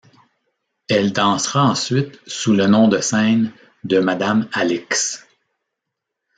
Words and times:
Elle 0.89 1.13
dansera 1.13 1.69
ensuite 1.69 2.19
sous 2.25 2.53
le 2.53 2.65
nom 2.65 2.87
de 2.87 2.99
scène 3.01 3.51
de 3.83 3.99
Madame 3.99 4.49
Alix. 4.51 5.27